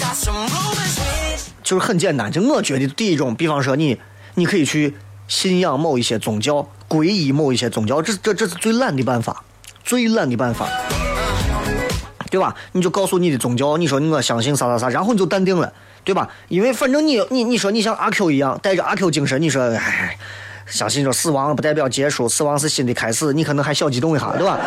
[1.62, 2.30] 就是很简单。
[2.30, 3.98] 就我觉得第一种，比方说你，
[4.34, 4.94] 你可以去
[5.28, 9.44] 信仰某一些宗教，皈依某一些宗教，这这这是最懒的办法，
[9.84, 10.68] 最懒的办法。
[12.28, 12.54] 对吧？
[12.72, 16.28] 你就告诉你的宗教，你说我相信啥啥啥，然后你就淡定了，对吧？
[16.48, 20.18] 因为反正你你你说你像阿 Q 一样，带着阿 Q 精神，你说哎，
[20.66, 24.58] 相信说死亡不代表结束，死亡是新的开始，你可能还小激动一下，对吧？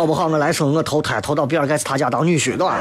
[0.00, 2.80] 搞不好我来生我投胎投到比尔盖茨他家当女婿，对吧？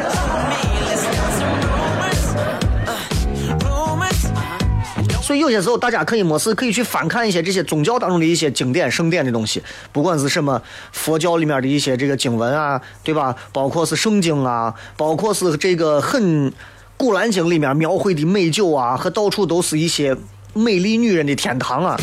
[5.21, 10.61] 所以有些时候大家可以没事可以去翻看一些这些宗教当中的一些经典圣典的东西，不管是什么
[10.93, 13.35] 佛教里面的一些这个经文啊，对吧？
[13.51, 16.49] 包括是圣经啊，包括是这个很
[16.95, 20.15] 《古兰经》里面描绘的美酒啊，和到处都是一些
[20.59, 21.97] 美丽女人的天堂啊。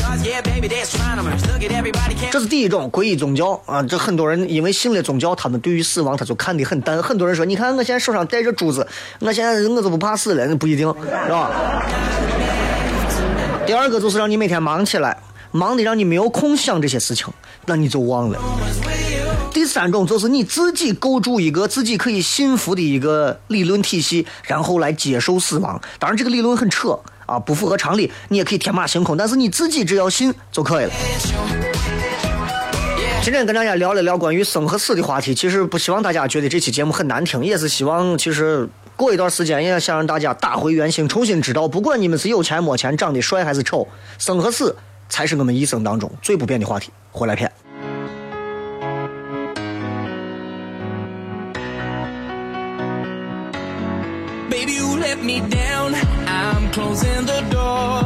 [2.30, 7.02] 这是第一种皈依宗教啊，这很多人因为信了宗教，他们对于死亡他就看得很淡。
[7.02, 8.86] 很多人说，你看我现在手上戴着珠子，
[9.20, 10.88] 我现在我就不怕死了，那不一定，
[11.26, 11.84] 是吧？
[13.66, 15.18] 第二个就是让你每天忙起来，
[15.50, 17.26] 忙的让你没有空想这些事情，
[17.66, 18.40] 那你就忘了。
[19.52, 25.80] 第三种就是你自己构筑一个自己可以信服的一个理论体系，然后来接受死亡。
[25.98, 30.92] 当然，这个理论很扯啊，不符合常理，你也可以天马行空，但是你自己只要信就可以了。
[33.22, 44.76] 今天跟大家聊了聊关于生和死的话题，其实不希望大家觉得这期节目很难听，也是希望其实过一段时间也想让大家打回原形，重新知道，不管你们是有钱没钱，长得帅还是丑，生和死
[45.08, 46.90] 才是我们一生当中最不变的话题。
[47.10, 47.50] 回来片。
[54.48, 55.75] Baby, you let me down.
[56.76, 58.04] Closing the door.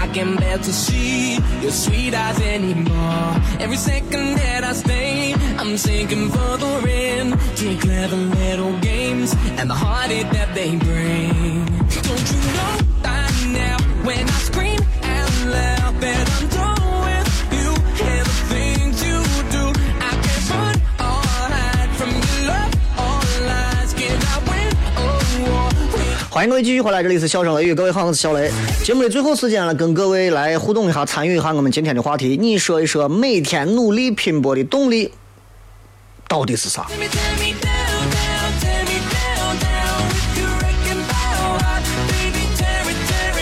[0.00, 3.42] I can bear to see your sweet eyes anymore.
[3.58, 9.74] Every second that I stay, I'm sinking further in to clever little games and the
[9.74, 11.66] heartache that they bring.
[12.06, 16.73] Don't you know by now when I scream out loud that I'm done
[26.34, 28.50] 欢迎各位继续回来，这里是笑声雷雨，各位好，我是小雷。
[28.82, 32.36] 节目的最后时间了，跟各位来互动一下，参与一下我们今天的话题。
[32.36, 35.12] 你说一说每天努力拼搏的动力
[36.26, 40.02] 到底是啥？Tear me, tear me down, down, tear me down, down.
[40.34, 43.38] You wrecking my heart, baby, take me take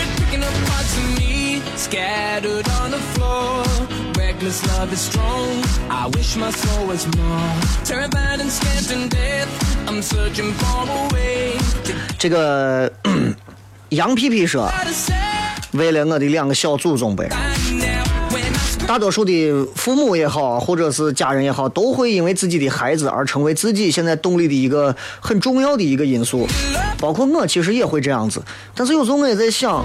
[1.17, 3.63] me, scattered on the floor.
[4.15, 5.63] Reckless love is strong.
[5.89, 9.49] I wish my soul was more terrified and scared to death.
[9.87, 11.57] I'm searching for a way
[12.17, 12.91] 这个
[13.89, 14.69] 杨皮皮说，
[15.73, 17.29] 为了我的两个小祖宗呗。
[18.85, 19.31] 大多数的
[19.75, 26.45] 父母也好，或者是家人也好，都会因为自己的孩子而成为自己现在动力的一个很重要的一个因素。
[26.99, 28.43] 包括我其实也会这样子，
[28.75, 29.83] 但是有时候我也在想，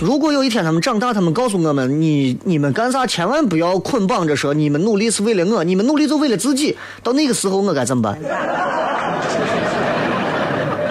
[0.00, 8.16] 如果有一天他们长大，他们告诉我们，你你们干啥千万不要捆绑着说你们努力是为了我，你们努力就为了自己，到那个时候我该怎么办？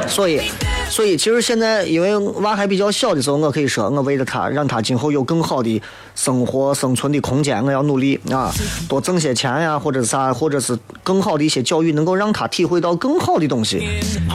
[0.07, 0.41] 所以，
[0.89, 5.81] 所以其实现在因为娃还比较小的时候，我可以说，我为了他，让他今后有更好的
[6.15, 8.53] 生活生存的空间，我要努力啊，
[8.87, 13.85] 多挣些钱呀，或者啥，或者是更好的一些教育，能够让他体会到更好的东西。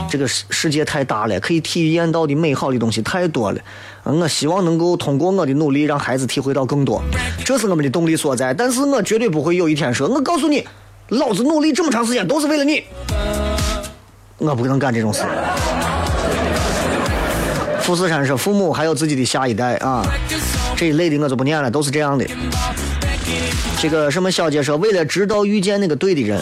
[0.09, 3.59] 这个世世界太大了，可以体验到的美好的东西太多了。
[4.03, 7.01] 我希望能够通过我的努力，让孩子体会到更多，
[7.45, 8.53] 这是我们的动力所在。
[8.53, 10.63] 但是我绝对不会有一天说，我告诉你，
[11.09, 12.83] 老子努力这么长时间都是为了你。
[14.41, 15.21] 我不能干这种事。
[17.81, 20.03] 富士山说，父母还有自己的下一代啊，
[20.75, 22.25] 这一类的我就不念了，都是这样的。
[23.79, 26.41] 这个什么小姐说，为了直到遇见那个对的人，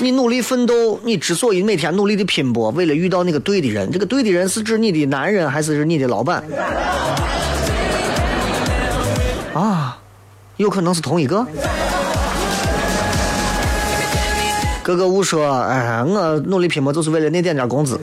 [0.00, 6.42] 你努力奋斗，你之所以每天努力的拼搏，为了遇到那个对的人，这个对的人是指你的男人还是指你的老板？
[9.54, 9.98] 啊，
[10.56, 11.46] 有可能是同一个。
[14.84, 17.98] 格格巫说：“哎，我努力拼搏就是为了那点点工资。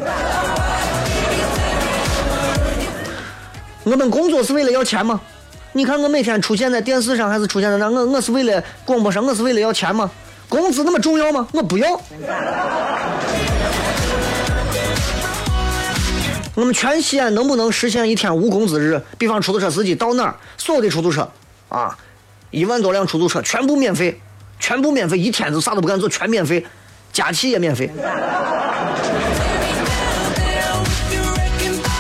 [3.84, 5.22] 我们工作是为了要钱吗？
[5.74, 10.10] 你看我每天出现在电视上，还是出现在那，我我是为了广播上，我是为了要钱吗？
[10.50, 11.48] 工资那么重要吗？
[11.54, 12.02] 我不要。
[16.56, 19.00] 我们全西安能不能实现一天无工资日？
[19.20, 21.30] 比方出租车司机到哪儿，所有的出租车
[21.70, 21.96] 啊，
[22.50, 24.20] 一万多辆出租车全部免费，
[24.62, 26.64] 全部免费，一天都啥都不敢做，全免费，
[27.12, 27.90] 假期也免费。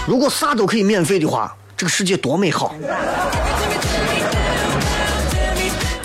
[0.08, 2.76] 如果啥都可以免费的话，这个世界多美好！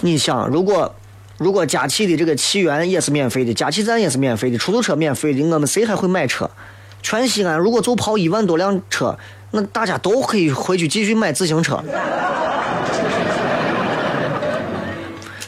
[0.01, 0.93] 你想，如果
[1.37, 6.51] 如果假期的这个气源也是免费的，加气站也是免费的，出租车免费的，我们谁还会买车？
[7.03, 9.17] 全西安如果就跑一万多辆车，
[9.51, 11.83] 那大家都可以回去继续买自行车。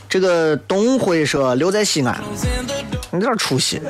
[0.09, 2.19] 这个东辉说留在西安，
[3.11, 3.81] 你有点出息。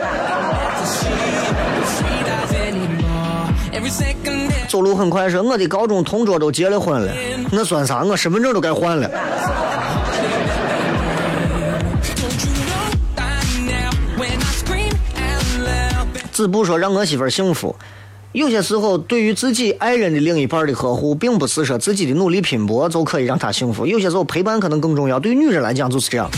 [4.68, 7.12] 走路很快说，我的高中同桌都结了婚了，
[7.50, 8.02] 那算啥？
[8.02, 9.08] 我身份证都该换了。
[12.16, 13.22] don't you know by
[13.64, 16.08] now when I scream out loud.
[16.32, 17.74] 子布说让我媳妇幸福。
[18.32, 23.86] 有些时候，对于自己爱人的另一半的呵护，并不是说自己的努力拼搏就可以让她幸福。
[23.86, 25.18] 有些时候，陪伴可能更重要。
[25.18, 26.30] 对于女人来讲，就是这样。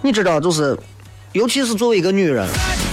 [0.00, 0.74] 你知道，就是，
[1.32, 2.48] 尤其是作为一个女人，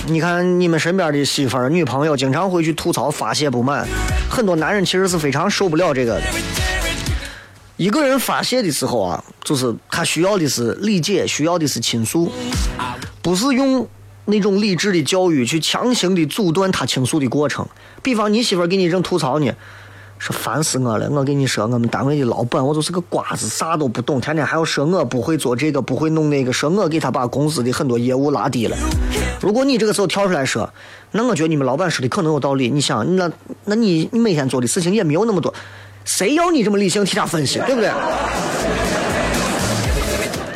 [0.08, 3.88] 你看你们身边的媳妇儿、女朋友，经常会去吐槽发泄不满。
[4.30, 6.24] 很多男人其实是非常受不了这个的。
[7.84, 12.32] 一个人发泄的时候啊，就是他需要的是理解，需要的是倾诉，
[13.22, 13.86] 不是用
[14.24, 17.68] 那种理智的教育去强行的阻断他倾诉的过程。
[18.02, 19.52] 比方你媳妇儿给你正吐槽呢，
[20.18, 28.78] 说烦死我了，我跟你说，我们单位的老板我就是个瓜子，啥都不懂，天天还要说我不会做这个，不会弄那个，说我给他把公司的很多业务拉低了。
[29.42, 30.74] 如果你这个时候跳出来说，
[31.12, 32.70] 那我觉得你们老板说的可能有道理。
[32.70, 33.30] 你想，那
[33.66, 35.54] 那你你每天做的事情也没有那么多，
[36.06, 37.90] 谁要你这么理性替他分析，对不对？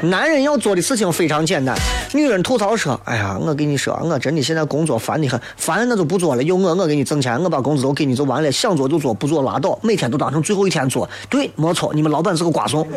[0.04, 1.76] 男人要做的事情非常简单，
[2.14, 11.10] 女人吐槽说：“哎呀，我跟你说，我真的现在工作烦的很，烦那就不做了，有我我给你挣钱，我把工资都给你就完了，想做就做，不做拉倒，每天都当成最后一天做。
[11.30, 12.88] 对，没错，你们老板是个瓜怂。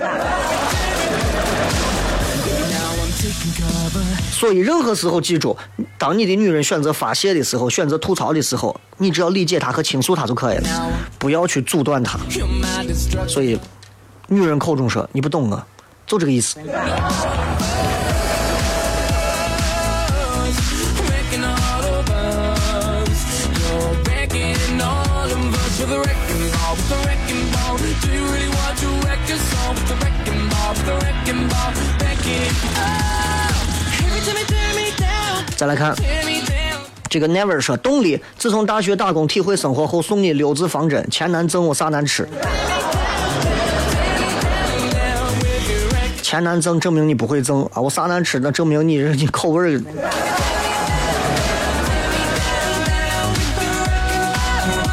[4.32, 5.56] 所以，任何时候记住，
[5.98, 12.18] 当你的女人选择发泄的时候，选择吐槽的时候，你只要理解她和倾诉她就可以了，不要去阻断她。
[13.26, 13.58] 所以，
[14.28, 15.66] 女人口中说你不懂我，
[16.06, 16.58] 就这个意思。
[35.60, 35.94] 再来看
[37.10, 42.26] 这个 Never 说，动力自从大学打工体会生活后，送你六字方针：钱难挣，我啥难吃。
[46.22, 47.80] 钱难挣，证明你不会挣啊！
[47.82, 49.78] 我啥难吃，那证明你 你口味。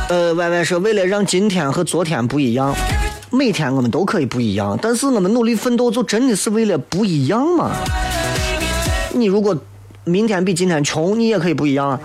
[0.09, 2.75] 呃，Y Y 说，为了让今天和昨天不一样，
[3.31, 7.71] 每天我们都可以不一样，但是我们努力奋斗，就真的是为了不一样吗？
[9.13, 9.57] 你如果
[10.07, 11.99] 明天比今天穷，你也可以不一样啊。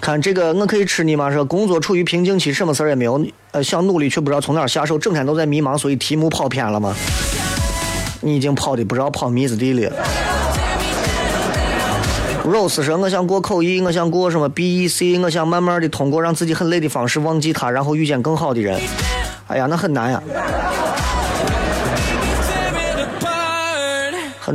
[0.00, 1.32] 看这个，我可以吃你吗？
[1.32, 6.94] 说工作处于瓶颈期，什么事儿也没有，呃，想努力却不知道从哪儿下手，整天都在迷茫，所以题目跑偏了吗？
[8.20, 9.96] 你已经跑的不知道跑迷子地里了。
[12.44, 18.80] Rose 说：“我想过口译，我想过什么 BEC，我想慢慢的通过让自己很累的方式忘记他，然后遇见更好的人。
[19.46, 20.22] 哎呀，那很难呀。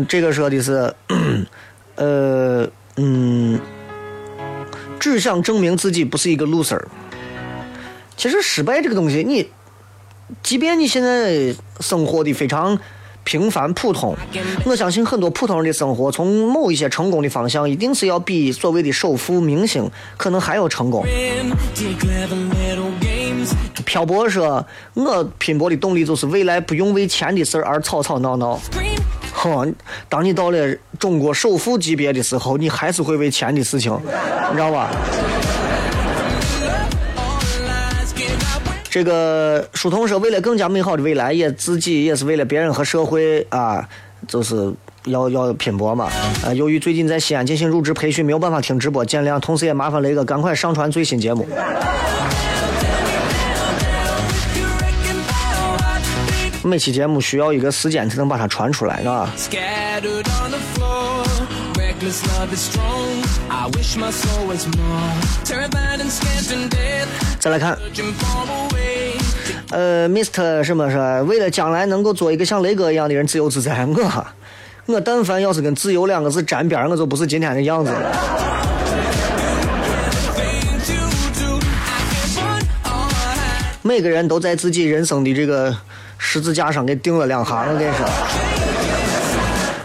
[0.08, 0.94] 这个说的是，
[1.96, 2.68] 呃，
[2.98, 3.60] 嗯，
[5.00, 6.82] 只想证明自己不是一个 loser。
[8.18, 9.50] 其实失败这个东西，你
[10.42, 12.78] 即便你现在生活的非常
[13.24, 14.16] 平凡普通，
[14.66, 21.06] 我相信很多普通人的生活，从某一些成功的方向，一定是要比所谓的首富、明星可能还要成功。
[23.86, 28.60] 漂泊说，我拼搏的动力就是未来不用为钱的事儿而吵吵闹闹。
[30.10, 33.92] 当你到了中国首富级别的时候，你还是会为钱的事情，
[34.50, 34.90] 你知道吧？
[38.90, 43.86] 这个书童说，为了更加美好的未来，也自己也是为了别人和社会啊，
[44.26, 44.74] 就是
[45.04, 46.10] 要要拼搏嘛。
[46.46, 49.38] 啊，由于最近在西安进行入职培训，没有办法听直播，见谅。
[49.38, 51.46] 同时也麻烦雷哥赶快上传最新节目。
[56.66, 59.30] 每期节目需要一个时间才能把它传出来，是吧.
[67.40, 67.78] 再来看.
[69.70, 73.86] 呃，Mr 什么说，为了将来能够做一个像雷哥一样的人，自由自在。
[73.86, 74.26] 我，
[74.88, 78.12] 我但凡要是跟自由两个字沾边儿，我就不是今天的样子了。
[83.84, 85.76] 每个人都在自己人生的这个
[86.28, 88.04] 十字架上给钉了两下，我跟你说。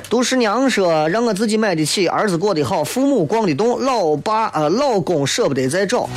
[0.08, 6.08] 杜十娘说：“让我自己买得起，儿子过得好，父母逛得动，老爸呃老公舍不得再找。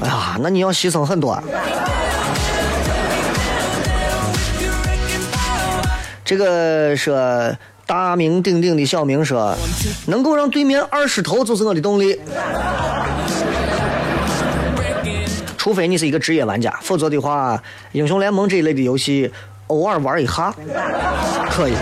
[0.00, 1.32] 哎呀，那你要牺牲很多。
[1.32, 1.42] 啊
[6.24, 7.52] 这个说
[7.84, 9.54] 大名鼎鼎的小明说，
[10.06, 12.18] 能够让对面二十头就是我的动力。
[15.62, 19.30] 除非你是一个职业玩家，否则的话，英雄联盟这一类的游戏
[19.68, 20.52] 偶尔玩一下
[21.52, 21.72] 可以。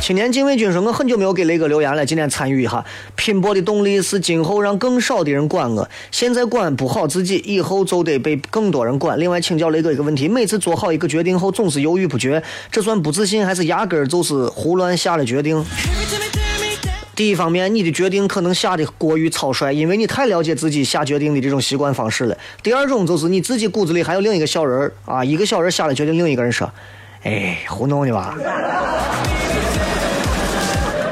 [0.00, 2.84] 青年禁卫军说：“我很久没有给雷哥留言了，今天参与一下。
[3.16, 9.18] 拼搏的动力是今后让更少的人管我，现在管不好自己，以后就得被更多人管。
[9.18, 15.64] 另外，请教雷哥一个问题：每次做好一个决定后，总是犹豫不决，这算不自信，还是压根儿就是胡乱下了决定？
[17.16, 22.36] 第一方面，你的决定可能下的过于草率，因为你太了解自己下决定的这种习惯方式了。
[22.62, 26.70] 第二种就是你自己骨子里还有另一个小人儿啊，一个小人下了决定，另一个人说
[27.24, 28.36] ：“哎，糊弄你吧。”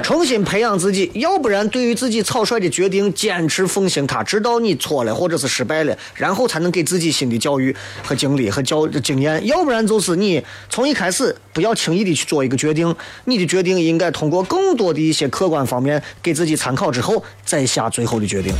[0.05, 9.44] 重新培养自己，要不然对于自己草率的决定坚持奉行它，直到你错了或者是失败了，然后才能给自己新的教育和经历和教经验。
[9.46, 12.94] 要不然就是你从一开始不要轻易的去做一个决定，
[13.24, 18.52] 你的决定应该通过更多的一些客观方面给自己参考之后再下最后的决定。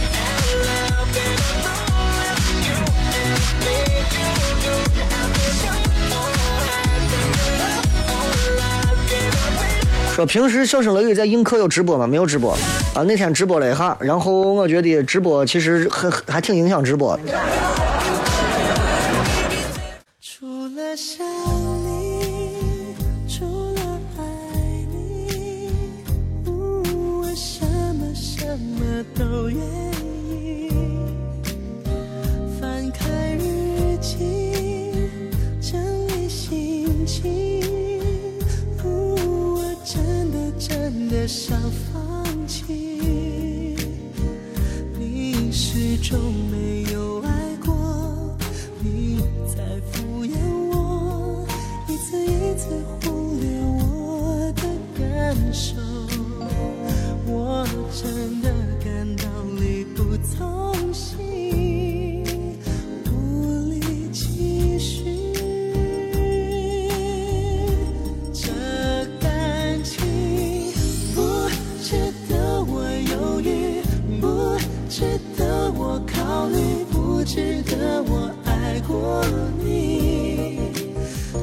[10.15, 12.07] 说平时笑声雷雨在映客有直播吗？
[12.07, 12.53] 没有直播
[12.95, 17.19] 啊，那天直播了一下，然后我觉得直播其实很还挺影响直播。
[20.21, 20.47] 除
[20.77, 21.27] 了想
[21.85, 22.95] 你，
[23.29, 23.45] 除
[23.75, 23.81] 了
[24.17, 24.23] 爱
[24.93, 25.73] 你，
[26.47, 29.84] 我什么什么都愿意。
[41.27, 42.65] 想放弃。
[44.99, 46.19] 你始终
[46.51, 48.37] 没有爱过，
[48.83, 50.37] 你在敷衍
[50.71, 51.47] 我，
[51.89, 53.49] 一次一次忽略
[53.81, 54.63] 我的
[54.99, 55.77] 感受，
[57.27, 58.53] 我真的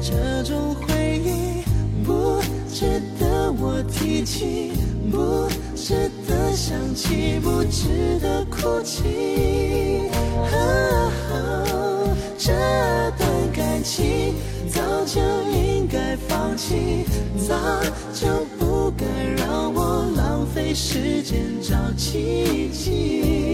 [0.02, 1.62] 这种回忆
[2.04, 4.72] 不值得我提起，
[5.12, 10.10] 不值得想起，不值得哭泣。
[10.50, 11.12] 啊
[12.36, 12.52] 这
[13.16, 14.34] 段感情
[14.68, 15.20] 早就
[15.52, 17.04] 应该放弃，
[17.46, 17.54] 早
[18.12, 23.51] 就不该让我浪费时间找奇迹。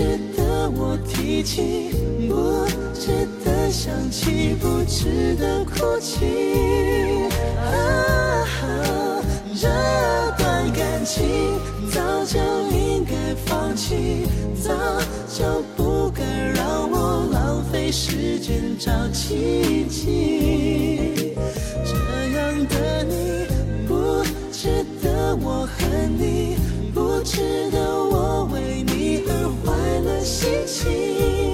[0.00, 1.90] 值得我提起，
[2.26, 2.64] 不
[2.98, 6.24] 值得想起，不值得哭泣。
[7.60, 8.48] 啊，
[9.54, 9.68] 这
[10.38, 11.22] 段感情
[11.92, 12.38] 早就
[12.74, 13.12] 应该
[13.44, 14.24] 放弃，
[14.64, 14.72] 早
[15.28, 16.24] 就不该
[16.54, 21.34] 让我浪费时间找奇迹。
[21.84, 21.92] 这
[22.38, 23.44] 样的你
[23.86, 26.56] 不值得我恨你，
[26.94, 28.09] 不值得我
[30.20, 31.49] 的心情。